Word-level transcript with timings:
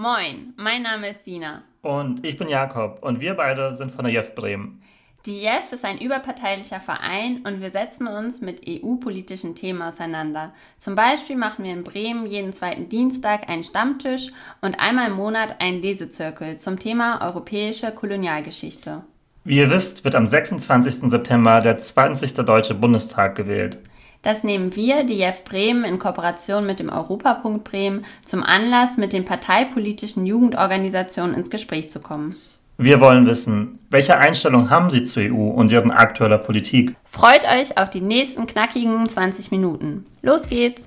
Moin, 0.00 0.54
mein 0.56 0.80
Name 0.80 1.10
ist 1.10 1.26
Sina. 1.26 1.60
Und 1.82 2.26
ich 2.26 2.38
bin 2.38 2.48
Jakob 2.48 3.00
und 3.02 3.20
wir 3.20 3.34
beide 3.34 3.74
sind 3.74 3.92
von 3.92 4.06
der 4.06 4.14
JEF 4.14 4.34
Bremen. 4.34 4.80
Die 5.26 5.42
JEF 5.42 5.72
ist 5.72 5.84
ein 5.84 5.98
überparteilicher 5.98 6.80
Verein 6.80 7.42
und 7.44 7.60
wir 7.60 7.70
setzen 7.70 8.06
uns 8.06 8.40
mit 8.40 8.62
EU-politischen 8.66 9.54
Themen 9.54 9.82
auseinander. 9.82 10.54
Zum 10.78 10.94
Beispiel 10.94 11.36
machen 11.36 11.66
wir 11.66 11.74
in 11.74 11.84
Bremen 11.84 12.24
jeden 12.24 12.54
zweiten 12.54 12.88
Dienstag 12.88 13.50
einen 13.50 13.62
Stammtisch 13.62 14.28
und 14.62 14.80
einmal 14.80 15.08
im 15.08 15.16
Monat 15.16 15.60
einen 15.60 15.82
Lesezirkel 15.82 16.56
zum 16.56 16.78
Thema 16.78 17.20
europäische 17.20 17.92
Kolonialgeschichte. 17.92 19.02
Wie 19.44 19.58
ihr 19.58 19.68
wisst, 19.68 20.04
wird 20.04 20.14
am 20.14 20.26
26. 20.26 21.10
September 21.10 21.60
der 21.60 21.76
20. 21.76 22.36
Deutsche 22.36 22.74
Bundestag 22.74 23.34
gewählt. 23.34 23.76
Das 24.22 24.44
nehmen 24.44 24.76
wir, 24.76 25.04
die 25.04 25.14
JEF 25.14 25.44
Bremen, 25.44 25.84
in 25.84 25.98
Kooperation 25.98 26.66
mit 26.66 26.78
dem 26.78 26.90
Europapunkt 26.90 27.64
Bremen 27.64 28.04
zum 28.24 28.42
Anlass, 28.42 28.98
mit 28.98 29.14
den 29.14 29.24
parteipolitischen 29.24 30.26
Jugendorganisationen 30.26 31.34
ins 31.34 31.48
Gespräch 31.48 31.90
zu 31.90 32.00
kommen. 32.00 32.36
Wir 32.76 33.00
wollen 33.00 33.26
wissen, 33.26 33.78
welche 33.90 34.16
Einstellung 34.16 34.70
haben 34.70 34.90
Sie 34.90 35.04
zur 35.04 35.22
EU 35.22 35.50
und 35.50 35.72
Ihren 35.72 35.90
aktueller 35.90 36.38
Politik? 36.38 36.96
Freut 37.04 37.44
euch 37.44 37.78
auf 37.78 37.90
die 37.90 38.00
nächsten 38.00 38.46
knackigen 38.46 39.08
20 39.08 39.50
Minuten. 39.50 40.06
Los 40.22 40.48
geht's! 40.48 40.84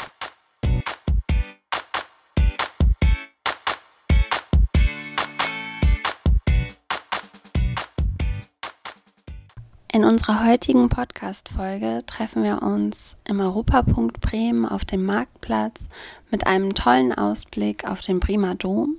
In 9.95 10.05
unserer 10.05 10.43
heutigen 10.43 10.89
Podcast-Folge 10.89 12.01
treffen 12.07 12.41
wir 12.41 12.63
uns 12.63 13.15
im 13.25 13.39
Europapunkt 13.39 14.21
Bremen 14.21 14.65
auf 14.65 14.85
dem 14.85 15.05
Marktplatz 15.05 15.87
mit 16.31 16.47
einem 16.47 16.73
tollen 16.73 17.13
Ausblick 17.13 17.87
auf 17.87 18.01
den 18.01 18.19
Bremer 18.19 18.55
Dom 18.55 18.95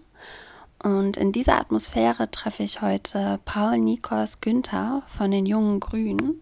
und 0.81 1.17
in 1.17 1.33
dieser 1.33 1.59
Atmosphäre 1.59 2.31
treffe 2.31 2.63
ich 2.63 2.81
heute 2.81 3.41
Paul 3.45 3.79
Nikos 3.79 4.41
Günther 4.41 5.03
von 5.09 5.33
den 5.33 5.47
Jungen 5.47 5.81
Grünen. 5.81 6.41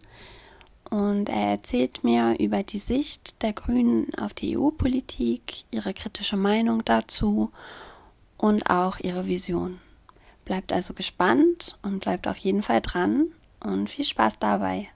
Und 0.91 1.31
er 1.31 1.53
erzählt 1.53 2.05
mir 2.05 2.39
über 2.39 2.63
die 2.63 2.79
Sicht 2.79 3.43
der 3.43 3.55
Grünen 3.55 4.15
auf 4.21 4.35
die 4.35 4.59
EU-Politik, 4.59 5.65
ihre 5.71 5.95
kritische 5.95 6.37
Meinung 6.37 6.85
dazu 6.85 7.51
und 8.37 8.69
auch 8.69 8.99
ihre 8.99 9.27
Vision. 9.27 9.81
Bleibt 10.45 10.75
also 10.75 10.93
gespannt 10.93 11.79
und 11.81 12.01
bleibt 12.01 12.29
auf 12.29 12.37
jeden 12.37 12.63
Fall 12.63 12.83
dran 12.83 13.33
und 13.65 13.89
viel 13.91 14.05
Spaß 14.05 14.39
dabei. 14.39 14.89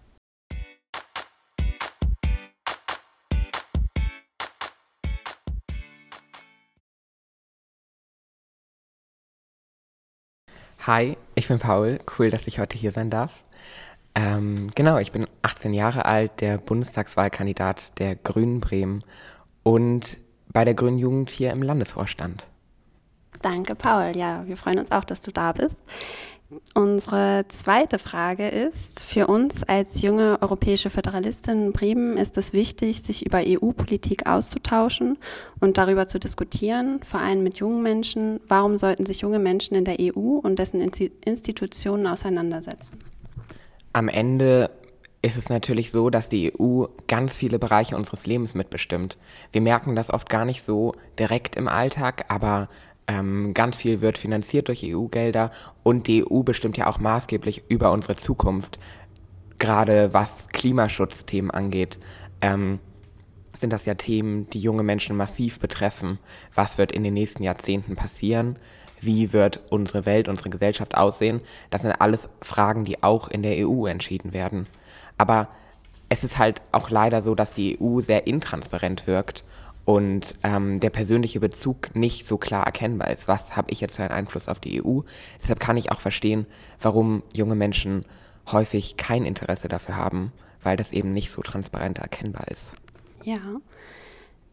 Hi, 10.86 11.16
ich 11.34 11.48
bin 11.48 11.58
Paul. 11.58 11.98
Cool, 12.16 12.30
dass 12.30 12.46
ich 12.46 12.60
heute 12.60 12.78
hier 12.78 12.92
sein 12.92 13.10
darf. 13.10 13.42
Ähm, 14.14 14.68
genau, 14.76 14.98
ich 14.98 15.10
bin 15.10 15.26
18 15.42 15.74
Jahre 15.74 16.04
alt, 16.04 16.40
der 16.40 16.58
Bundestagswahlkandidat 16.58 17.98
der 17.98 18.14
Grünen 18.14 18.60
Bremen 18.60 19.02
und 19.64 20.18
bei 20.52 20.64
der 20.64 20.74
Grünen 20.74 20.98
Jugend 20.98 21.30
hier 21.30 21.50
im 21.50 21.62
Landesvorstand. 21.62 22.48
Danke, 23.42 23.74
Paul. 23.74 24.16
Ja, 24.16 24.46
wir 24.46 24.56
freuen 24.56 24.78
uns 24.78 24.92
auch, 24.92 25.04
dass 25.04 25.20
du 25.20 25.32
da 25.32 25.52
bist. 25.52 25.76
Unsere 26.74 27.44
zweite 27.48 27.98
Frage 27.98 28.48
ist, 28.48 29.02
für 29.02 29.26
uns 29.26 29.64
als 29.64 30.00
junge 30.00 30.38
europäische 30.40 30.90
Föderalistin 30.90 31.66
in 31.66 31.72
Bremen 31.72 32.16
ist 32.16 32.38
es 32.38 32.52
wichtig, 32.52 33.02
sich 33.02 33.26
über 33.26 33.42
EU-Politik 33.44 34.28
auszutauschen 34.28 35.18
und 35.58 35.76
darüber 35.76 36.06
zu 36.06 36.20
diskutieren, 36.20 37.00
vor 37.02 37.18
allem 37.18 37.42
mit 37.42 37.56
jungen 37.56 37.82
Menschen. 37.82 38.40
Warum 38.46 38.78
sollten 38.78 39.06
sich 39.06 39.22
junge 39.22 39.40
Menschen 39.40 39.74
in 39.74 39.84
der 39.84 39.96
EU 39.98 40.38
und 40.38 40.60
dessen 40.60 40.80
Institutionen 40.80 42.06
auseinandersetzen? 42.06 42.96
Am 43.92 44.08
Ende 44.08 44.70
ist 45.22 45.36
es 45.36 45.48
natürlich 45.48 45.90
so, 45.90 46.10
dass 46.10 46.28
die 46.28 46.52
EU 46.60 46.84
ganz 47.08 47.36
viele 47.36 47.58
Bereiche 47.58 47.96
unseres 47.96 48.26
Lebens 48.26 48.54
mitbestimmt. 48.54 49.18
Wir 49.50 49.62
merken 49.62 49.96
das 49.96 50.10
oft 50.10 50.28
gar 50.28 50.44
nicht 50.44 50.62
so 50.62 50.94
direkt 51.18 51.56
im 51.56 51.66
Alltag, 51.66 52.26
aber 52.28 52.68
ähm, 53.08 53.54
ganz 53.54 53.76
viel 53.76 54.00
wird 54.00 54.18
finanziert 54.18 54.68
durch 54.68 54.82
EU-Gelder 54.84 55.52
und 55.82 56.06
die 56.06 56.24
EU 56.24 56.42
bestimmt 56.42 56.76
ja 56.76 56.86
auch 56.88 56.98
maßgeblich 56.98 57.64
über 57.68 57.92
unsere 57.92 58.16
Zukunft, 58.16 58.78
gerade 59.58 60.12
was 60.12 60.48
Klimaschutzthemen 60.48 61.50
angeht. 61.50 61.98
Ähm, 62.40 62.80
sind 63.56 63.72
das 63.72 63.86
ja 63.86 63.94
Themen, 63.94 64.50
die 64.50 64.60
junge 64.60 64.82
Menschen 64.82 65.16
massiv 65.16 65.60
betreffen. 65.60 66.18
Was 66.54 66.78
wird 66.78 66.92
in 66.92 67.04
den 67.04 67.14
nächsten 67.14 67.42
Jahrzehnten 67.42 67.96
passieren? 67.96 68.58
Wie 69.00 69.32
wird 69.32 69.62
unsere 69.70 70.04
Welt, 70.04 70.28
unsere 70.28 70.50
Gesellschaft 70.50 70.96
aussehen? 70.96 71.40
Das 71.70 71.82
sind 71.82 71.92
alles 71.92 72.28
Fragen, 72.42 72.84
die 72.84 73.02
auch 73.02 73.28
in 73.28 73.42
der 73.42 73.66
EU 73.66 73.86
entschieden 73.86 74.32
werden. 74.32 74.66
Aber 75.16 75.48
es 76.08 76.24
ist 76.24 76.38
halt 76.38 76.60
auch 76.72 76.90
leider 76.90 77.22
so, 77.22 77.34
dass 77.34 77.54
die 77.54 77.78
EU 77.80 78.00
sehr 78.00 78.26
intransparent 78.26 79.06
wirkt 79.06 79.44
und 79.86 80.34
ähm, 80.42 80.80
der 80.80 80.90
persönliche 80.90 81.38
Bezug 81.38 81.94
nicht 81.94 82.26
so 82.26 82.38
klar 82.38 82.66
erkennbar 82.66 83.08
ist. 83.10 83.28
Was 83.28 83.56
habe 83.56 83.70
ich 83.70 83.80
jetzt 83.80 83.96
für 83.96 84.02
einen 84.02 84.12
Einfluss 84.12 84.48
auf 84.48 84.58
die 84.58 84.84
EU? 84.84 85.00
Deshalb 85.40 85.60
kann 85.60 85.76
ich 85.76 85.92
auch 85.92 86.00
verstehen, 86.00 86.44
warum 86.80 87.22
junge 87.32 87.54
Menschen 87.54 88.04
häufig 88.50 88.96
kein 88.96 89.24
Interesse 89.24 89.68
dafür 89.68 89.96
haben, 89.96 90.32
weil 90.62 90.76
das 90.76 90.90
eben 90.90 91.12
nicht 91.12 91.30
so 91.30 91.40
transparent 91.40 91.98
erkennbar 91.98 92.48
ist. 92.48 92.74
Ja. 93.22 93.38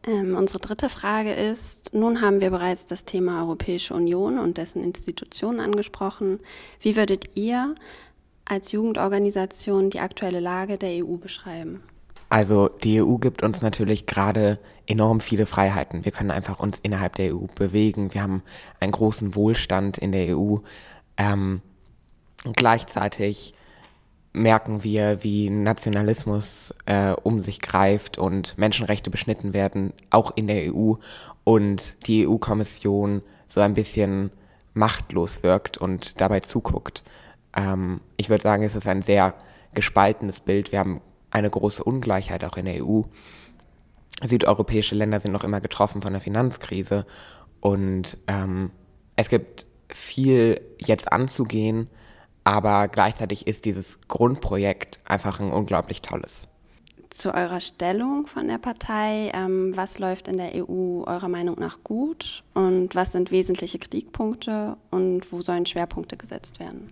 Ähm, 0.06 0.38
unsere 0.38 0.60
dritte 0.60 0.88
Frage 0.88 1.34
ist, 1.34 1.96
nun 1.96 2.22
haben 2.22 2.40
wir 2.40 2.52
bereits 2.52 2.86
das 2.86 3.04
Thema 3.04 3.42
Europäische 3.42 3.96
Union 3.96 4.38
und 4.38 4.60
dessen 4.60 4.84
Institutionen 4.84 5.60
angesprochen. 5.60 6.42
Wie 6.80 6.96
würdet 6.96 7.36
ihr 7.36 7.74
als 8.46 8.72
Jugendorganisation 8.72 9.90
die 9.90 10.00
aktuelle 10.00 10.42
Lage 10.42 10.78
der 10.78 11.04
EU 11.04 11.16
beschreiben? 11.16 11.82
Also 12.34 12.68
die 12.68 13.00
EU 13.00 13.18
gibt 13.18 13.44
uns 13.44 13.62
natürlich 13.62 14.08
gerade 14.08 14.58
enorm 14.88 15.20
viele 15.20 15.46
Freiheiten. 15.46 16.04
Wir 16.04 16.12
können 16.12 16.32
einfach 16.32 16.60
uns 16.60 16.80
innerhalb 16.82 17.14
der 17.14 17.36
EU 17.36 17.46
bewegen. 17.54 18.16
Wir 18.16 18.24
haben 18.24 18.42
einen 18.80 18.92
großen 18.92 19.36
Wohlstand 19.36 20.00
in 20.00 20.12
der 20.12 20.36
EU. 20.36 20.58
Ähm, 21.16 21.62
gleichzeitig 22.54 23.54
merken 24.32 24.84
wir, 24.84 25.24
wie 25.24 25.52
Nationalismus 25.52 26.74
äh, 26.88 27.12
um 27.12 27.40
sich 27.40 27.62
greift 27.62 28.18
und 28.18 28.58
Menschenrechte 28.58 29.12
beschnitten 29.12 29.54
werden, 29.54 29.94
auch 30.10 30.32
in 30.36 30.48
der 30.48 30.74
EU. 30.74 30.94
Und 31.44 32.08
die 32.08 32.28
EU-Kommission 32.28 33.22
so 33.48 33.62
ein 33.62 33.76
bisschen 33.76 34.32
machtlos 34.74 35.44
wirkt 35.44 35.78
und 35.78 36.20
dabei 36.20 36.40
zuguckt. 36.40 37.04
Ähm, 37.56 38.02
ich 38.18 38.30
würde 38.32 38.42
sagen, 38.42 38.64
es 38.64 38.76
ist 38.76 38.88
ein 38.88 39.04
sehr 39.04 39.36
gespaltenes 39.76 40.40
Bild. 40.40 40.72
Wir 40.72 40.80
haben 40.80 41.00
eine 41.34 41.50
große 41.50 41.84
Ungleichheit 41.84 42.44
auch 42.46 42.58
in 42.58 42.66
der 42.66 42.86
EU. 42.86 43.02
Südeuropäische 44.24 44.96
Länder 44.96 45.20
sind 45.20 45.32
noch 45.32 45.44
immer 45.44 45.60
getroffen 45.60 46.02
von 46.02 46.14
der 46.14 46.22
Finanzkrise 46.22 47.06
und 47.60 48.18
ähm, 48.28 48.72
es 49.16 49.30
gibt 49.30 49.66
viel 49.90 50.62
jetzt 50.78 51.12
anzugehen, 51.12 51.90
aber 52.44 52.88
gleichzeitig 52.88 53.48
ist 53.48 53.66
dieses 53.66 54.00
Grundprojekt 54.08 55.00
einfach 55.06 55.40
ein 55.40 55.52
unglaublich 55.52 56.02
tolles. 56.02 56.48
Zu 57.10 57.34
eurer 57.34 57.60
Stellung 57.60 58.26
von 58.28 58.48
der 58.48 58.58
Partei, 58.58 59.32
ähm, 59.34 59.76
was 59.76 60.00
läuft 60.00 60.28
in 60.28 60.38
der 60.38 60.52
EU 60.56 61.04
eurer 61.04 61.30
Meinung 61.30 61.60
nach 61.60 61.84
gut 61.84 62.44
und 62.54 62.96
was 62.96 63.12
sind 63.12 63.32
wesentliche 63.32 63.80
Kritikpunkte 63.80 64.78
und 64.90 65.32
wo 65.32 65.42
sollen 65.42 65.66
Schwerpunkte 65.66 66.18
gesetzt 66.18 66.60
werden? 66.60 66.92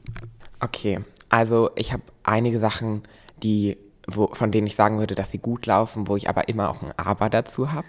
Okay, 0.60 1.00
also 1.30 1.72
ich 1.76 1.92
habe 1.92 2.04
einige 2.24 2.60
Sachen, 2.60 3.04
die 3.42 3.78
wo, 4.16 4.28
von 4.28 4.52
denen 4.52 4.68
ich 4.68 4.76
sagen 4.76 5.00
würde, 5.00 5.16
dass 5.16 5.32
sie 5.32 5.40
gut 5.40 5.66
laufen, 5.66 6.08
wo 6.08 6.16
ich 6.16 6.30
aber 6.30 6.48
immer 6.50 6.70
auch 6.70 6.82
ein 6.82 6.94
Aber 6.98 7.30
dazu 7.30 7.72
habe. 7.72 7.88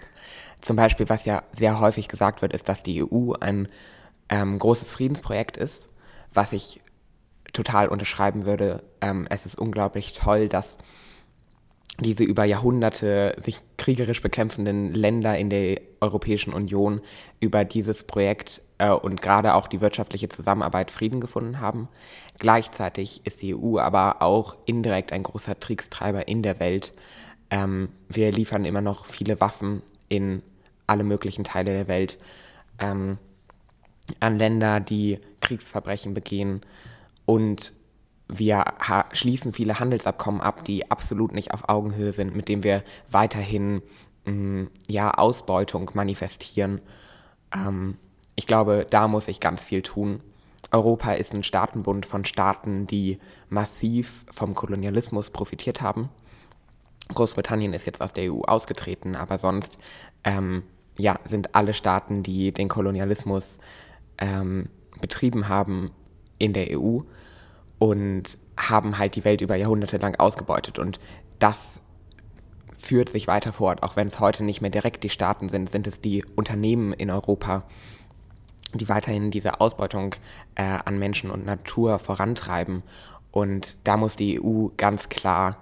Zum 0.61 0.75
Beispiel, 0.75 1.09
was 1.09 1.25
ja 1.25 1.43
sehr 1.51 1.79
häufig 1.79 2.07
gesagt 2.07 2.41
wird, 2.41 2.53
ist, 2.53 2.69
dass 2.69 2.83
die 2.83 3.03
EU 3.03 3.33
ein 3.39 3.67
ähm, 4.29 4.59
großes 4.59 4.91
Friedensprojekt 4.91 5.57
ist, 5.57 5.89
was 6.33 6.53
ich 6.53 6.81
total 7.51 7.87
unterschreiben 7.87 8.45
würde. 8.45 8.83
Ähm, 9.01 9.27
es 9.29 9.45
ist 9.45 9.57
unglaublich 9.57 10.13
toll, 10.13 10.49
dass 10.49 10.77
diese 11.99 12.23
über 12.23 12.43
Jahrhunderte 12.43 13.35
sich 13.37 13.59
kriegerisch 13.77 14.21
bekämpfenden 14.21 14.93
Länder 14.93 15.37
in 15.37 15.49
der 15.49 15.79
Europäischen 16.01 16.51
Union 16.51 17.01
über 17.39 17.65
dieses 17.65 18.03
Projekt 18.03 18.61
äh, 18.79 18.89
und 18.89 19.21
gerade 19.21 19.53
auch 19.53 19.67
die 19.67 19.81
wirtschaftliche 19.81 20.29
Zusammenarbeit 20.29 20.89
Frieden 20.89 21.21
gefunden 21.21 21.59
haben. 21.59 21.87
Gleichzeitig 22.39 23.21
ist 23.25 23.41
die 23.41 23.55
EU 23.55 23.77
aber 23.77 24.21
auch 24.21 24.55
indirekt 24.65 25.13
ein 25.13 25.23
großer 25.23 25.55
Kriegstreiber 25.55 26.27
in 26.27 26.41
der 26.41 26.59
Welt. 26.59 26.93
Ähm, 27.51 27.89
wir 28.09 28.31
liefern 28.31 28.65
immer 28.65 28.81
noch 28.81 29.05
viele 29.05 29.39
Waffen 29.39 29.83
in 30.09 30.41
alle 30.87 31.03
möglichen 31.03 31.43
Teile 31.43 31.73
der 31.73 31.87
Welt 31.87 32.17
ähm, 32.79 33.17
an 34.19 34.37
Länder, 34.37 34.79
die 34.79 35.19
Kriegsverbrechen 35.41 36.13
begehen 36.13 36.61
und 37.25 37.73
wir 38.27 38.65
schließen 39.11 39.53
viele 39.53 39.79
Handelsabkommen 39.79 40.41
ab, 40.41 40.63
die 40.63 40.89
absolut 40.89 41.33
nicht 41.33 41.53
auf 41.53 41.69
Augenhöhe 41.69 42.13
sind, 42.13 42.35
mit 42.35 42.47
denen 42.47 42.63
wir 42.63 42.83
weiterhin 43.09 43.81
mh, 44.25 44.31
mm, 44.31 44.69
ja, 44.87 45.11
Ausbeutung 45.11 45.91
manifestieren. 45.93 46.81
Ähm, 47.53 47.97
ich 48.35 48.47
glaube, 48.47 48.87
da 48.89 49.07
muss 49.07 49.27
ich 49.27 49.39
ganz 49.39 49.63
viel 49.63 49.81
tun. 49.81 50.21
Europa 50.71 51.13
ist 51.13 51.33
ein 51.33 51.43
Staatenbund 51.43 52.05
von 52.05 52.25
Staaten, 52.25 52.87
die 52.87 53.19
massiv 53.49 54.25
vom 54.31 54.55
Kolonialismus 54.55 55.29
profitiert 55.29 55.81
haben. 55.81 56.09
Großbritannien 57.13 57.73
ist 57.73 57.85
jetzt 57.85 58.01
aus 58.01 58.13
der 58.13 58.33
EU 58.33 58.41
ausgetreten, 58.41 59.15
aber 59.15 59.37
sonst 59.37 59.77
ähm, 60.23 60.63
ja, 60.97 61.19
sind 61.25 61.53
alle 61.53 61.73
Staaten, 61.73 62.23
die 62.23 62.51
den 62.51 62.69
Kolonialismus 62.69 63.59
ähm, 64.17 64.69
betrieben 65.01 65.47
haben, 65.47 65.91
in 66.39 66.53
der 66.53 66.79
EU 66.79 67.01
und 67.83 68.37
haben 68.55 68.97
halt 68.97 69.15
die 69.17 69.25
Welt 69.25 69.41
über 69.41 69.57
Jahrhunderte 69.57 69.97
lang 69.97 70.15
ausgebeutet. 70.15 70.79
Und 70.79 71.01
das 71.39 71.81
führt 72.77 73.09
sich 73.09 73.27
weiter 73.27 73.51
fort, 73.51 73.83
auch 73.83 73.97
wenn 73.97 74.07
es 74.07 74.21
heute 74.21 74.45
nicht 74.45 74.61
mehr 74.61 74.69
direkt 74.69 75.03
die 75.03 75.09
Staaten 75.09 75.49
sind, 75.49 75.69
sind 75.69 75.85
es 75.85 75.99
die 75.99 76.23
Unternehmen 76.37 76.93
in 76.93 77.11
Europa, 77.11 77.63
die 78.73 78.87
weiterhin 78.87 79.31
diese 79.31 79.59
Ausbeutung 79.59 80.15
äh, 80.55 80.63
an 80.63 80.97
Menschen 80.97 81.29
und 81.29 81.45
Natur 81.45 81.99
vorantreiben. 81.99 82.83
Und 83.31 83.75
da 83.83 83.97
muss 83.97 84.15
die 84.15 84.41
EU 84.41 84.69
ganz 84.77 85.09
klar 85.09 85.57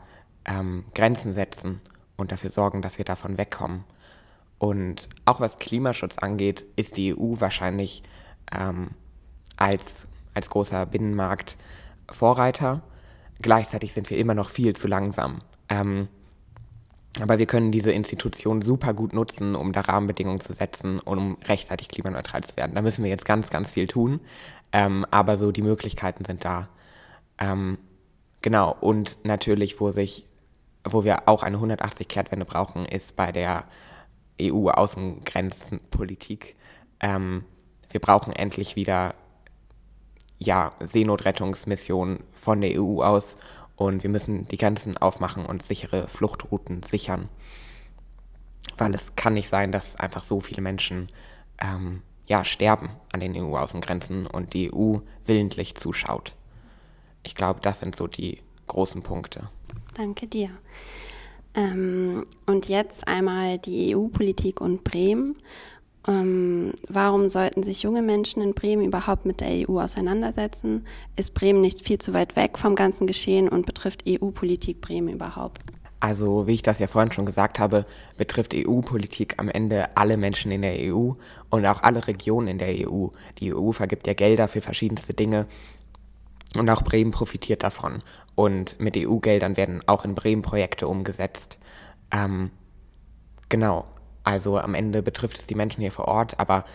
ähm, 0.46 0.86
Grenzen 0.94 1.34
setzen 1.34 1.82
und 2.18 2.32
dafür 2.32 2.52
sorgen, 2.52 2.84
dass 2.84 3.00
wir 3.00 3.06
davon 3.06 3.40
wegkommen. 3.40 3.84
Und 4.60 5.10
auch 5.26 5.40
was 5.40 5.58
Klimaschutz 5.58 6.20
angeht, 6.20 6.68
ist 6.76 6.98
die 6.98 7.16
EU 7.18 7.40
wahrscheinlich 7.40 8.04
ähm, 8.52 8.92
als, 9.58 10.08
als 10.36 10.52
großer 10.52 10.86
Binnenmarkt 10.86 11.58
Vorreiter. 12.16 12.82
Gleichzeitig 13.42 13.94
sind 13.94 14.10
wir 14.10 14.18
immer 14.18 14.34
noch 14.34 14.50
viel 14.50 14.76
zu 14.76 14.88
langsam. 14.88 15.42
Ähm, 15.70 16.08
aber 17.20 17.40
wir 17.40 17.46
können 17.46 17.72
diese 17.72 17.92
Institution 17.92 18.62
super 18.62 18.94
gut 18.94 19.14
nutzen, 19.14 19.56
um 19.56 19.74
da 19.74 19.82
Rahmenbedingungen 19.82 20.40
zu 20.40 20.54
setzen 20.54 21.00
und 21.00 21.18
um 21.18 21.38
rechtzeitig 21.44 21.90
klimaneutral 21.90 22.42
zu 22.44 22.56
werden. 22.56 22.76
Da 22.76 22.82
müssen 22.82 23.04
wir 23.04 23.10
jetzt 23.10 23.26
ganz, 23.26 23.50
ganz 23.50 23.74
viel 23.74 23.88
tun. 23.88 24.22
Ähm, 24.72 25.06
aber 25.12 25.36
so 25.36 25.52
die 25.52 25.62
Möglichkeiten 25.62 26.24
sind 26.24 26.46
da. 26.46 26.70
Ähm, 27.38 27.78
genau. 28.42 28.78
Und 28.80 29.18
natürlich, 29.24 29.82
wo 29.82 29.92
sich, 29.92 30.26
wo 30.86 31.04
wir 31.04 31.28
auch 31.28 31.44
eine 31.44 31.58
180-Kehrtwende 31.58 32.46
brauchen, 32.46 32.86
ist 32.86 33.18
bei 33.18 33.34
der 33.34 33.66
EU-Außengrenzenpolitik. 34.42 36.56
Ähm, 37.02 37.44
wir 37.90 38.00
brauchen 38.00 38.32
endlich 38.32 38.78
wieder 38.78 39.16
ja, 40.42 40.74
Seenotrettungsmissionen 40.80 42.24
von 42.34 42.62
der 42.62 42.82
EU 42.82 43.04
aus 43.04 43.38
und 43.76 44.02
wir 44.02 44.10
müssen 44.10 44.48
die 44.48 44.58
Grenzen 44.58 44.98
aufmachen 44.98 45.46
und 45.46 45.62
sichere 45.62 46.08
Fluchtrouten 46.08 46.82
sichern. 46.82 47.30
Weil 48.78 48.96
es 48.96 49.16
kann 49.16 49.36
nicht 49.36 49.50
sein, 49.50 49.72
dass 49.72 49.96
einfach 49.96 50.24
so 50.24 50.40
viele 50.40 50.64
Menschen 50.64 51.10
ähm, 51.62 52.02
ja, 52.26 52.44
sterben 52.44 52.90
an 53.12 53.20
den 53.20 53.36
EU-Außengrenzen 53.36 54.26
und 54.26 54.54
die 54.54 54.74
EU 54.74 54.98
willentlich 55.26 55.76
zuschaut. 55.76 56.36
Ich 57.24 57.36
glaube, 57.36 57.60
das 57.62 57.80
sind 57.80 57.96
so 57.96 58.08
die 58.08 58.42
großen 58.66 59.04
Punkte. 59.04 59.50
Danke 59.94 60.26
dir. 60.26 60.50
Ähm, 61.54 62.26
und 62.48 62.68
jetzt 62.68 63.08
einmal 63.08 63.60
die 63.60 63.96
EU-Politik 63.96 64.60
und 64.60 64.84
Bremen. 64.84 65.36
Ähm, 66.08 66.74
warum 66.90 67.30
sollten 67.30 67.64
sich 67.64 67.84
junge 67.84 68.02
Menschen 68.02 68.42
in 68.42 68.54
Bremen 68.54 68.86
überhaupt 68.86 69.26
mit 69.26 69.40
der 69.40 69.70
EU 69.70 69.80
auseinandersetzen? 69.80 70.88
Ist 71.16 71.34
Bremen 71.34 71.62
nicht 71.62 71.86
viel 71.86 72.00
zu 72.00 72.14
weit 72.14 72.36
weg 72.36 72.58
vom 72.58 72.76
ganzen 72.76 73.06
Geschehen 73.06 73.48
und 73.48 73.66
betrifft 73.66 74.04
EU-Politik 74.08 74.82
Bremen 74.82 75.10
überhaupt? 75.10 75.62
Also, 76.00 76.48
wie 76.48 76.56
ich 76.56 76.64
das 76.64 76.80
ja 76.80 76.88
vorhin 76.88 77.12
schon 77.12 77.28
gesagt 77.28 77.60
habe, 77.60 77.86
betrifft 78.18 78.56
EU-Politik 78.56 79.36
am 79.38 79.50
Ende 79.50 79.96
alle 79.96 80.18
Menschen 80.18 80.52
in 80.52 80.64
der 80.64 80.74
EU 80.80 81.12
und 81.52 81.66
auch 81.68 81.84
alle 81.84 82.08
Regionen 82.08 82.48
in 82.48 82.58
der 82.58 82.90
EU. 82.90 83.10
Die 83.38 83.54
EU 83.54 83.72
vergibt 83.72 84.08
ja 84.08 84.14
Gelder 84.14 84.48
für 84.48 84.62
verschiedenste 84.62 85.14
Dinge 85.14 85.46
und 86.58 86.68
auch 86.72 86.82
Bremen 86.82 87.12
profitiert 87.12 87.62
davon. 87.62 88.02
Und 88.34 88.80
mit 88.80 88.98
EU-Geldern 88.98 89.58
werden 89.58 89.84
auch 89.86 90.04
in 90.04 90.16
Bremen 90.16 90.42
Projekte 90.42 90.88
umgesetzt. 90.88 91.60
Ähm, 92.12 92.50
genau, 93.50 93.86
also 94.24 94.60
am 94.60 94.76
Ende 94.76 95.02
betrifft 95.02 95.40
es 95.40 95.48
die 95.48 95.56
Menschen 95.56 95.82
hier 95.82 95.92
vor 95.92 96.08
Ort, 96.08 96.40
aber 96.40 96.66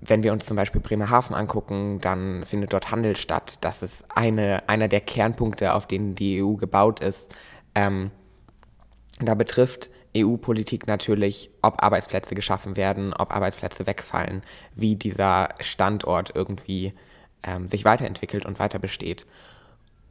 wenn 0.00 0.22
wir 0.22 0.32
uns 0.32 0.46
zum 0.46 0.56
Beispiel 0.56 0.80
Bremerhaven 0.80 1.34
angucken, 1.34 1.98
dann 2.00 2.44
findet 2.44 2.72
dort 2.72 2.90
Handel 2.90 3.16
statt. 3.16 3.58
Das 3.60 3.82
ist 3.82 4.04
eine, 4.08 4.68
einer 4.68 4.88
der 4.88 5.00
Kernpunkte, 5.00 5.74
auf 5.74 5.86
denen 5.86 6.14
die 6.14 6.42
EU 6.42 6.54
gebaut 6.54 7.00
ist. 7.00 7.34
Ähm, 7.74 8.10
da 9.20 9.34
betrifft 9.34 9.90
EU-Politik 10.16 10.86
natürlich, 10.86 11.50
ob 11.62 11.82
Arbeitsplätze 11.82 12.34
geschaffen 12.34 12.76
werden, 12.76 13.12
ob 13.12 13.34
Arbeitsplätze 13.34 13.86
wegfallen, 13.86 14.42
wie 14.74 14.96
dieser 14.96 15.50
Standort 15.60 16.32
irgendwie 16.34 16.92
ähm, 17.42 17.68
sich 17.68 17.84
weiterentwickelt 17.84 18.44
und 18.44 18.58
weiter 18.58 18.78
besteht. 18.78 19.26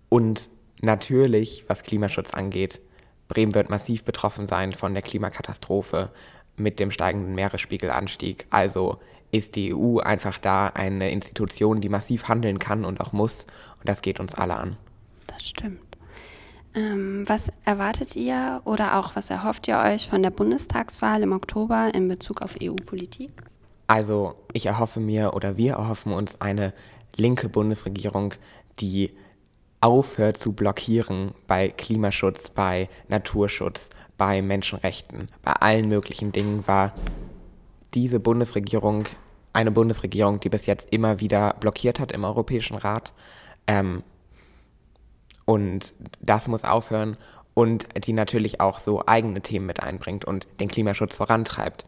Und 0.10 0.50
natürlich, 0.81 1.66
was 1.68 1.84
Klimaschutz 1.84 2.34
angeht, 2.34 2.81
Bremen 3.28 3.56
wird 3.56 3.69
massiv 3.69 4.04
betroffen 4.04 4.46
sein 4.46 4.74
von 4.74 4.94
der 4.94 5.04
Klimakatastrophe 5.04 6.12
mit 6.62 6.80
dem 6.80 6.92
steigenden 6.92 7.36
Meeresspiegelanstieg. 7.36 8.46
Also 8.50 9.00
ist 9.31 9.56
die 9.56 9.74
EU 9.74 10.00
einfach 10.00 10.38
da 10.38 10.68
eine 10.68 11.12
Institution, 11.12 11.81
die 11.81 11.90
massiv 11.90 12.28
handeln 12.28 12.60
kann 12.60 12.86
und 12.86 13.00
auch 13.02 13.13
muss. 13.13 13.46
Und 13.80 13.88
das 13.88 14.02
geht 14.02 14.19
uns 14.19 14.36
alle 14.36 14.56
an. 14.56 14.78
Das 15.28 15.44
stimmt. 15.44 15.80
Ähm, 16.74 17.24
was 17.28 17.50
erwartet 17.66 18.16
ihr 18.16 18.62
oder 18.63 18.98
auch 18.98 19.16
was 19.16 19.30
erhofft 19.30 19.68
ihr 19.68 19.78
euch 19.78 20.10
von 20.10 20.24
der 20.24 20.30
Bundestagswahl 20.30 21.22
im 21.22 21.34
Oktober 21.34 21.92
in 21.94 22.08
Bezug 22.08 22.42
auf 22.42 22.56
EU-Politik? 22.62 23.31
Also 23.88 24.36
ich 24.54 24.68
erhoffe 24.68 25.02
mir 25.02 25.34
oder 25.34 25.57
wir 25.57 25.74
erhoffen 25.74 26.14
uns 26.14 26.40
eine 26.40 26.74
linke 27.18 27.50
Bundesregierung, 27.50 28.34
die 28.80 29.12
aufhört 29.81 30.38
zu 30.38 30.54
blockieren 30.54 31.31
bei 31.48 31.69
Klimaschutz, 31.69 32.50
bei 32.50 32.88
Naturschutz, 33.07 33.89
bei 34.18 34.42
Menschenrechten, 34.42 35.28
bei 35.42 35.54
allen 35.54 35.89
möglichen 35.89 36.31
Dingen 36.31 36.66
war 36.68 36.94
diese 37.94 38.19
Bundesregierung 38.19 39.06
eine 39.54 39.72
Bundesregierung, 39.72 40.39
die 40.39 40.50
bis 40.50 40.66
jetzt 40.66 40.88
immer 40.92 41.19
wieder 41.19 41.56
blockiert 41.60 42.00
hat 42.00 42.12
im 42.12 42.24
Europäischen 42.24 42.78
Rat. 42.78 43.13
Ähm, 43.68 44.04
und 45.45 45.94
das 46.22 46.48
muss 46.48 46.63
aufhören 46.63 47.18
und 47.54 47.88
die 48.06 48.14
natürlich 48.14 48.61
auch 48.61 48.80
so 48.80 49.04
eigene 49.06 49.42
Themen 49.42 49.66
mit 49.66 49.81
einbringt 49.81 50.23
und 50.23 50.47
den 50.59 50.69
Klimaschutz 50.69 51.18
vorantreibt. 51.18 51.85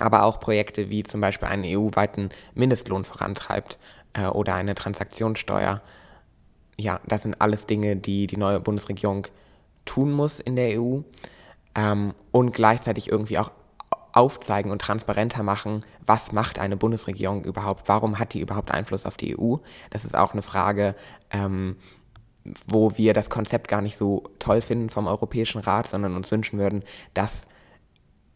Aber 0.00 0.22
auch 0.22 0.40
Projekte 0.40 0.90
wie 0.90 1.02
zum 1.02 1.20
Beispiel 1.20 1.48
einen 1.48 1.64
EU-weiten 1.64 2.30
Mindestlohn 2.54 3.04
vorantreibt 3.04 3.78
äh, 4.14 4.26
oder 4.26 4.54
eine 4.54 4.74
Transaktionssteuer. 4.74 5.82
Ja, 6.80 7.00
das 7.06 7.22
sind 7.22 7.40
alles 7.40 7.66
Dinge, 7.66 7.96
die 7.96 8.26
die 8.26 8.36
neue 8.36 8.60
Bundesregierung 8.60 9.26
tun 9.84 10.12
muss 10.12 10.38
in 10.38 10.54
der 10.56 10.80
EU 10.80 11.00
ähm, 11.74 12.14
und 12.30 12.52
gleichzeitig 12.52 13.10
irgendwie 13.10 13.38
auch 13.38 13.50
aufzeigen 14.12 14.70
und 14.70 14.80
transparenter 14.80 15.42
machen, 15.42 15.80
was 16.04 16.32
macht 16.32 16.58
eine 16.58 16.76
Bundesregierung 16.76 17.44
überhaupt, 17.44 17.88
warum 17.88 18.18
hat 18.18 18.34
die 18.34 18.40
überhaupt 18.40 18.70
Einfluss 18.70 19.06
auf 19.06 19.16
die 19.16 19.38
EU. 19.38 19.56
Das 19.90 20.04
ist 20.04 20.16
auch 20.16 20.32
eine 20.32 20.42
Frage, 20.42 20.94
ähm, 21.30 21.76
wo 22.66 22.96
wir 22.96 23.12
das 23.12 23.30
Konzept 23.30 23.68
gar 23.68 23.82
nicht 23.82 23.96
so 23.96 24.24
toll 24.38 24.60
finden 24.60 24.90
vom 24.90 25.06
Europäischen 25.06 25.60
Rat, 25.60 25.88
sondern 25.88 26.16
uns 26.16 26.30
wünschen 26.30 26.58
würden, 26.58 26.82
dass 27.14 27.46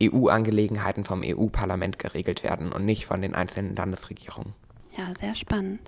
EU-Angelegenheiten 0.03 1.05
vom 1.05 1.23
EU-Parlament 1.25 1.99
geregelt 1.99 2.43
werden 2.43 2.73
und 2.73 2.85
nicht 2.85 3.07
von 3.07 3.23
den 3.23 3.35
einzelnen 3.35 3.75
Landesregierungen. 3.75 4.53
Ja, 4.97 5.15
sehr 5.19 5.35
spannend. 5.35 5.81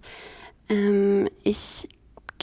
Ähm, 0.68 1.28
ich 1.42 1.88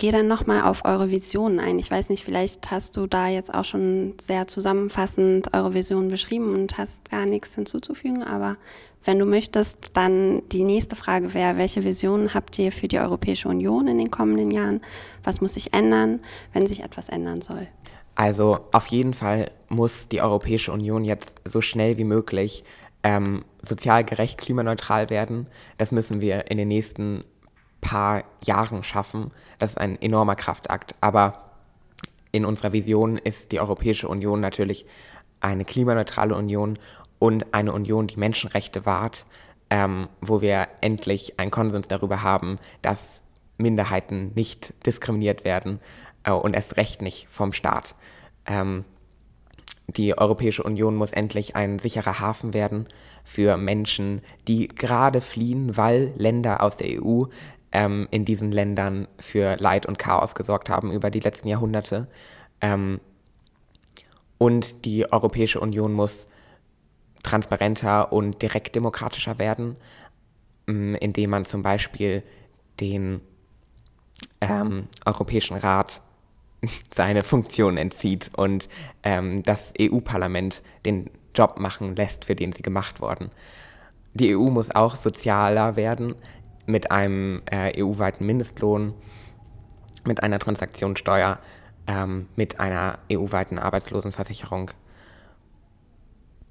gehe 0.01 0.11
dann 0.11 0.27
nochmal 0.27 0.63
auf 0.63 0.83
eure 0.83 1.11
Visionen 1.11 1.59
ein. 1.59 1.77
Ich 1.77 1.91
weiß 1.91 2.09
nicht, 2.09 2.25
vielleicht 2.25 2.71
hast 2.71 2.97
du 2.97 3.05
da 3.05 3.27
jetzt 3.27 3.53
auch 3.53 3.65
schon 3.65 4.15
sehr 4.25 4.47
zusammenfassend 4.47 5.53
eure 5.53 5.75
Visionen 5.75 6.09
beschrieben 6.09 6.55
und 6.55 6.79
hast 6.79 7.07
gar 7.11 7.27
nichts 7.27 7.53
hinzuzufügen, 7.53 8.23
aber 8.23 8.57
wenn 9.03 9.19
du 9.19 9.27
möchtest, 9.27 9.91
dann 9.93 10.41
die 10.49 10.63
nächste 10.63 10.95
Frage 10.95 11.35
wäre, 11.35 11.57
welche 11.57 11.83
Visionen 11.83 12.33
habt 12.33 12.57
ihr 12.57 12.71
für 12.71 12.87
die 12.87 12.97
Europäische 12.97 13.47
Union 13.47 13.87
in 13.87 13.99
den 13.99 14.09
kommenden 14.09 14.49
Jahren? 14.49 14.81
Was 15.23 15.39
muss 15.39 15.53
sich 15.53 15.71
ändern, 15.71 16.19
wenn 16.51 16.65
sich 16.65 16.81
etwas 16.81 17.07
ändern 17.07 17.41
soll? 17.41 17.67
Also 18.15 18.57
auf 18.71 18.87
jeden 18.87 19.13
Fall 19.13 19.51
muss 19.69 20.07
die 20.07 20.23
Europäische 20.23 20.71
Union 20.71 21.05
jetzt 21.05 21.35
so 21.45 21.61
schnell 21.61 21.99
wie 21.99 22.05
möglich 22.05 22.63
ähm, 23.03 23.45
sozial 23.61 24.03
gerecht 24.03 24.39
klimaneutral 24.39 25.11
werden. 25.11 25.45
Das 25.77 25.91
müssen 25.91 26.21
wir 26.21 26.49
in 26.49 26.57
den 26.57 26.69
nächsten 26.69 27.23
paar 27.81 28.23
Jahren 28.43 28.83
schaffen. 28.83 29.31
Das 29.59 29.71
ist 29.71 29.77
ein 29.77 30.01
enormer 30.01 30.35
Kraftakt. 30.35 30.95
Aber 31.01 31.51
in 32.31 32.45
unserer 32.45 32.71
Vision 32.71 33.17
ist 33.17 33.51
die 33.51 33.59
Europäische 33.59 34.07
Union 34.07 34.39
natürlich 34.39 34.85
eine 35.41 35.65
klimaneutrale 35.65 36.35
Union 36.35 36.77
und 37.19 37.53
eine 37.53 37.73
Union, 37.73 38.07
die 38.07 38.17
Menschenrechte 38.17 38.85
wahrt, 38.85 39.25
ähm, 39.69 40.07
wo 40.21 40.41
wir 40.41 40.67
endlich 40.81 41.39
einen 41.39 41.51
Konsens 41.51 41.87
darüber 41.87 42.23
haben, 42.23 42.57
dass 42.81 43.21
Minderheiten 43.57 44.31
nicht 44.35 44.73
diskriminiert 44.85 45.45
werden 45.45 45.79
äh, 46.23 46.31
und 46.31 46.55
erst 46.55 46.77
recht 46.77 47.01
nicht 47.01 47.27
vom 47.29 47.53
Staat. 47.53 47.95
Ähm, 48.45 48.85
die 49.87 50.17
Europäische 50.17 50.63
Union 50.63 50.95
muss 50.95 51.11
endlich 51.11 51.55
ein 51.55 51.79
sicherer 51.79 52.19
Hafen 52.19 52.53
werden 52.53 52.87
für 53.23 53.57
Menschen, 53.57 54.21
die 54.47 54.67
gerade 54.67 55.21
fliehen, 55.21 55.75
weil 55.75 56.13
Länder 56.15 56.63
aus 56.63 56.77
der 56.77 57.01
EU 57.01 57.25
ähm, 57.71 58.07
in 58.11 58.25
diesen 58.25 58.51
Ländern 58.51 59.07
für 59.19 59.55
Leid 59.57 59.85
und 59.85 59.97
Chaos 59.97 60.35
gesorgt 60.35 60.69
haben 60.69 60.91
über 60.91 61.09
die 61.09 61.19
letzten 61.19 61.47
Jahrhunderte. 61.47 62.07
Ähm, 62.61 62.99
und 64.37 64.85
die 64.85 65.11
Europäische 65.11 65.59
Union 65.59 65.93
muss 65.93 66.27
transparenter 67.23 68.11
und 68.11 68.41
direkt 68.41 68.75
demokratischer 68.75 69.39
werden, 69.39 69.77
ähm, 70.67 70.95
indem 70.95 71.29
man 71.29 71.45
zum 71.45 71.61
Beispiel 71.61 72.23
den 72.79 73.21
ähm, 74.41 74.87
Europäischen 75.05 75.57
Rat 75.57 76.01
seine 76.93 77.23
Funktion 77.23 77.77
entzieht 77.77 78.31
und 78.35 78.67
ähm, 79.03 79.43
das 79.43 79.73
EU-Parlament 79.79 80.61
den 80.85 81.09
Job 81.33 81.59
machen 81.59 81.95
lässt, 81.95 82.25
für 82.25 82.35
den 82.35 82.51
sie 82.51 82.61
gemacht 82.61 83.01
wurden. 83.01 83.31
Die 84.13 84.35
EU 84.35 84.49
muss 84.49 84.71
auch 84.71 84.95
sozialer 84.95 85.75
werden 85.75 86.15
mit 86.65 86.91
einem 86.91 87.41
äh, 87.45 87.81
EU-weiten 87.81 88.25
Mindestlohn, 88.25 88.93
mit 90.05 90.23
einer 90.23 90.39
Transaktionssteuer, 90.39 91.39
ähm, 91.87 92.27
mit 92.35 92.59
einer 92.59 92.99
EU-weiten 93.11 93.59
Arbeitslosenversicherung. 93.59 94.71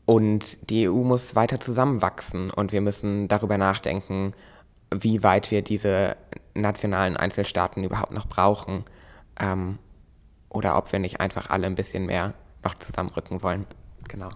Und 0.06 0.70
die 0.70 0.88
EU 0.88 1.04
muss 1.04 1.36
weiter 1.36 1.60
zusammenwachsen 1.60 2.50
und 2.50 2.72
wir 2.72 2.80
müssen 2.80 3.28
darüber 3.28 3.58
nachdenken, 3.58 4.34
wie 4.92 5.22
weit 5.22 5.50
wir 5.50 5.62
diese 5.62 6.16
nationalen 6.54 7.16
Einzelstaaten 7.16 7.84
überhaupt 7.84 8.12
noch 8.12 8.26
brauchen 8.26 8.84
ähm, 9.38 9.78
oder 10.48 10.76
ob 10.76 10.90
wir 10.90 10.98
nicht 10.98 11.20
einfach 11.20 11.48
alle 11.50 11.66
ein 11.66 11.76
bisschen 11.76 12.06
mehr 12.06 12.34
noch 12.64 12.74
zusammenrücken 12.74 13.42
wollen. 13.42 13.66
Genau. 14.08 14.30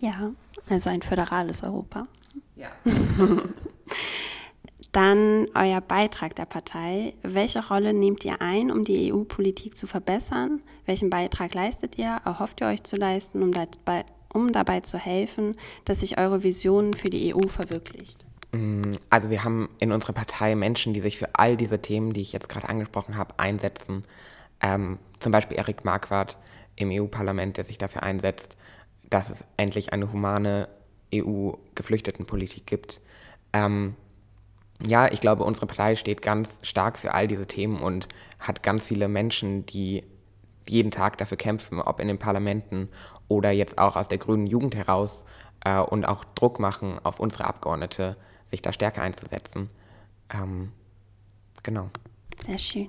Ja, 0.00 0.30
also 0.68 0.90
ein 0.90 1.00
föderales 1.00 1.62
Europa. 1.62 2.06
Ja. 2.54 2.68
Dann 4.92 5.46
euer 5.54 5.80
Beitrag 5.80 6.34
der 6.36 6.46
Partei. 6.46 7.14
Welche 7.22 7.66
Rolle 7.68 7.92
nehmt 7.92 8.24
ihr 8.24 8.40
ein, 8.40 8.70
um 8.70 8.84
die 8.84 9.12
EU-Politik 9.12 9.76
zu 9.76 9.86
verbessern? 9.86 10.62
Welchen 10.86 11.10
Beitrag 11.10 11.54
leistet 11.54 11.98
ihr? 11.98 12.20
Erhofft 12.24 12.60
ihr 12.60 12.68
euch 12.68 12.82
zu 12.84 12.96
leisten, 12.96 13.42
um 13.42 13.52
dabei, 13.52 14.04
um 14.32 14.52
dabei 14.52 14.80
zu 14.80 14.98
helfen, 14.98 15.56
dass 15.84 16.00
sich 16.00 16.18
eure 16.18 16.42
Vision 16.42 16.94
für 16.94 17.10
die 17.10 17.34
EU 17.34 17.48
verwirklicht? 17.48 18.24
Mm, 18.52 18.92
also 19.10 19.28
wir 19.28 19.44
haben 19.44 19.68
in 19.78 19.92
unserer 19.92 20.14
Partei 20.14 20.54
Menschen, 20.54 20.94
die 20.94 21.00
sich 21.02 21.18
für 21.18 21.34
all 21.34 21.58
diese 21.58 21.82
Themen, 21.82 22.14
die 22.14 22.22
ich 22.22 22.32
jetzt 22.32 22.48
gerade 22.48 22.68
angesprochen 22.68 23.16
habe, 23.16 23.34
einsetzen. 23.38 24.04
Ähm, 24.62 24.98
zum 25.20 25.32
Beispiel 25.32 25.58
Erik 25.58 25.84
Marquardt 25.84 26.38
im 26.76 26.90
EU-Parlament, 26.90 27.58
der 27.58 27.64
sich 27.64 27.76
dafür 27.76 28.02
einsetzt, 28.02 28.56
dass 29.10 29.28
es 29.28 29.44
endlich 29.58 29.92
eine 29.92 30.12
humane 30.12 30.68
EU-Geflüchtetenpolitik 31.14 32.66
gibt. 32.66 33.00
Ähm, 33.52 33.94
ja, 34.84 35.10
ich 35.10 35.20
glaube, 35.20 35.44
unsere 35.44 35.66
Partei 35.66 35.96
steht 35.96 36.22
ganz 36.22 36.58
stark 36.62 36.98
für 36.98 37.14
all 37.14 37.26
diese 37.26 37.46
Themen 37.46 37.80
und 37.80 38.08
hat 38.38 38.62
ganz 38.62 38.86
viele 38.86 39.08
Menschen, 39.08 39.66
die 39.66 40.04
jeden 40.68 40.90
Tag 40.90 41.18
dafür 41.18 41.36
kämpfen, 41.36 41.80
ob 41.80 42.00
in 42.00 42.08
den 42.08 42.18
Parlamenten 42.18 42.88
oder 43.26 43.50
jetzt 43.50 43.78
auch 43.78 43.96
aus 43.96 44.08
der 44.08 44.18
grünen 44.18 44.46
Jugend 44.46 44.76
heraus 44.76 45.24
äh, 45.64 45.80
und 45.80 46.06
auch 46.06 46.24
Druck 46.24 46.60
machen 46.60 46.98
auf 47.02 47.20
unsere 47.20 47.44
Abgeordnete, 47.44 48.16
sich 48.46 48.62
da 48.62 48.72
stärker 48.72 49.02
einzusetzen. 49.02 49.68
Ähm, 50.32 50.72
genau. 51.62 51.90
Sehr 52.46 52.58
schön. 52.58 52.88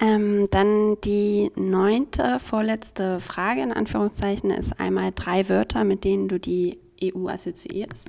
Ähm, 0.00 0.48
dann 0.50 1.00
die 1.02 1.50
neunte, 1.56 2.40
vorletzte 2.40 3.20
Frage 3.20 3.62
in 3.62 3.72
Anführungszeichen 3.72 4.50
ist 4.50 4.78
einmal 4.78 5.12
drei 5.14 5.48
Wörter, 5.48 5.84
mit 5.84 6.04
denen 6.04 6.28
du 6.28 6.38
die 6.38 6.78
EU 7.02 7.28
assoziierst. 7.28 8.08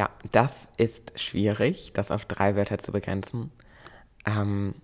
Ja, 0.00 0.08
das 0.32 0.70
ist 0.78 1.20
schwierig, 1.20 1.92
das 1.92 2.10
auf 2.10 2.24
drei 2.24 2.56
Wörter 2.56 2.78
zu 2.78 2.90
begrenzen. 2.90 3.52
Ähm, 4.24 4.74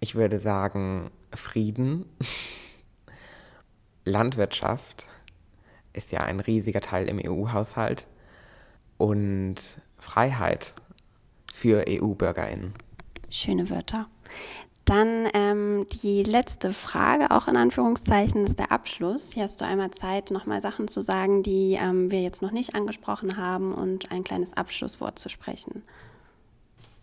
ich 0.00 0.16
würde 0.16 0.40
sagen 0.40 1.12
Frieden, 1.32 2.04
Landwirtschaft 4.04 5.06
ist 5.92 6.10
ja 6.10 6.22
ein 6.22 6.40
riesiger 6.40 6.80
Teil 6.80 7.08
im 7.08 7.20
EU-Haushalt 7.24 8.08
und 8.98 9.54
Freiheit 10.00 10.74
für 11.52 11.84
EU-Bürgerinnen. 11.88 12.74
Schöne 13.28 13.70
Wörter. 13.70 14.08
Dann 14.90 15.28
ähm, 15.34 15.86
die 16.02 16.24
letzte 16.24 16.72
Frage, 16.72 17.30
auch 17.30 17.46
in 17.46 17.56
Anführungszeichen, 17.56 18.44
ist 18.44 18.58
der 18.58 18.72
Abschluss. 18.72 19.30
Hier 19.32 19.44
hast 19.44 19.60
du 19.60 19.64
einmal 19.64 19.92
Zeit, 19.92 20.32
nochmal 20.32 20.60
Sachen 20.60 20.88
zu 20.88 21.00
sagen, 21.00 21.44
die 21.44 21.78
ähm, 21.80 22.10
wir 22.10 22.20
jetzt 22.22 22.42
noch 22.42 22.50
nicht 22.50 22.74
angesprochen 22.74 23.36
haben 23.36 23.72
und 23.72 24.10
ein 24.10 24.24
kleines 24.24 24.52
Abschlusswort 24.56 25.16
zu 25.16 25.28
sprechen. 25.28 25.84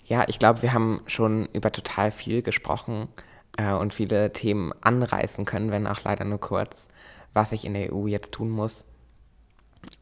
Ja, 0.04 0.26
ich 0.28 0.38
glaube, 0.38 0.64
wir 0.64 0.74
haben 0.74 1.00
schon 1.08 1.48
über 1.54 1.72
total 1.72 2.12
viel 2.12 2.42
gesprochen 2.42 3.08
äh, 3.56 3.72
und 3.72 3.94
viele 3.94 4.34
Themen 4.34 4.74
anreißen 4.82 5.46
können, 5.46 5.72
wenn 5.72 5.88
auch 5.88 6.04
leider 6.04 6.26
nur 6.26 6.42
kurz, 6.42 6.90
was 7.32 7.54
ich 7.54 7.64
in 7.64 7.74
der 7.74 7.94
EU 7.94 8.08
jetzt 8.08 8.34
tun 8.34 8.50
muss. 8.50 8.84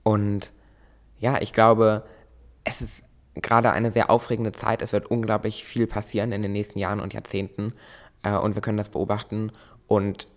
Und 0.02 0.54
ja, 1.20 1.40
ich 1.40 1.54
glaube, 1.54 2.04
es 2.64 2.82
ist 2.82 3.05
gerade 3.36 3.72
eine 3.72 3.92
sehr 3.92 4.10
aufregende 4.10 4.52
Zeit. 4.52 4.82
Es 4.82 4.94
wird 4.94 5.08
unglaublich 5.08 5.66
viel 5.66 5.88
passieren 5.88 6.32
in 6.32 6.42
den 6.42 6.52
nächsten 6.52 6.80
Jahren 6.80 7.00
und 7.00 7.14
Jahrzehnten. 7.14 7.74
Äh, 8.24 8.36
und 8.38 8.56
wir 8.56 8.62
können 8.62 8.78
das 8.78 8.90
beobachten 8.90 9.52
und 9.88 10.28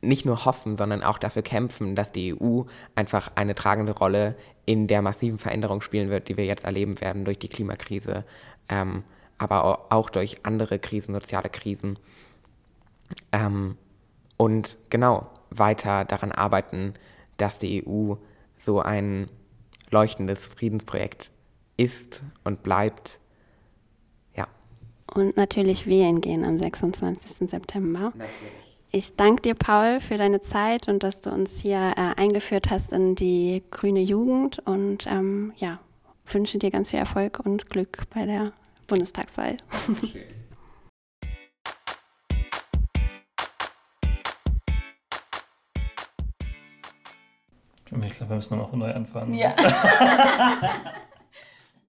nicht 0.00 0.24
nur 0.24 0.44
hoffen, 0.44 0.76
sondern 0.76 1.02
auch 1.02 1.18
dafür 1.18 1.42
kämpfen, 1.42 1.96
dass 1.96 2.12
die 2.12 2.34
EU 2.34 2.62
einfach 2.94 3.32
eine 3.34 3.54
tragende 3.54 3.92
Rolle 3.92 4.36
in 4.64 4.86
der 4.86 5.02
massiven 5.02 5.38
Veränderung 5.38 5.80
spielen 5.80 6.08
wird, 6.08 6.28
die 6.28 6.36
wir 6.36 6.44
jetzt 6.44 6.64
erleben 6.64 7.00
werden 7.00 7.24
durch 7.24 7.38
die 7.38 7.48
Klimakrise, 7.48 8.24
ähm, 8.68 9.02
aber 9.38 9.92
auch 9.92 10.10
durch 10.10 10.44
andere 10.44 10.78
Krisen, 10.78 11.14
soziale 11.14 11.48
Krisen. 11.48 11.98
Ähm, 13.32 13.76
und 14.36 14.78
genau 14.90 15.30
weiter 15.50 16.04
daran 16.04 16.30
arbeiten, 16.30 16.94
dass 17.38 17.58
die 17.58 17.84
EU 17.86 18.14
so 18.56 18.80
ein 18.80 19.28
leuchtendes 19.90 20.48
Friedensprojekt 20.48 21.30
ist 21.78 22.22
und 22.44 22.62
bleibt. 22.62 23.20
Ja. 24.36 24.46
Und 25.14 25.38
natürlich 25.38 25.86
wählen 25.86 26.20
gehen 26.20 26.44
am 26.44 26.58
26. 26.58 27.48
September. 27.48 28.12
Natürlich. 28.14 28.68
Ich 28.90 29.16
danke 29.16 29.42
dir, 29.42 29.54
Paul, 29.54 30.00
für 30.00 30.16
deine 30.16 30.40
Zeit 30.40 30.88
und 30.88 31.02
dass 31.02 31.20
du 31.20 31.30
uns 31.30 31.50
hier 31.50 31.92
äh, 31.96 32.20
eingeführt 32.20 32.70
hast 32.70 32.92
in 32.92 33.14
die 33.14 33.62
grüne 33.70 34.00
Jugend 34.00 34.60
und 34.60 35.06
ähm, 35.06 35.52
ja, 35.56 35.78
wünsche 36.26 36.58
dir 36.58 36.70
ganz 36.70 36.90
viel 36.90 36.98
Erfolg 36.98 37.40
und 37.44 37.68
Glück 37.68 38.04
bei 38.14 38.24
der 38.24 38.52
Bundestagswahl. 38.86 39.56
Schön. 40.00 40.22
Ich 48.02 48.16
glaube, 48.16 48.30
wir 48.30 48.36
müssen 48.36 48.58
nochmal 48.58 48.88
neu 48.88 48.94
anfangen. 48.94 49.34
Ja. 49.34 49.54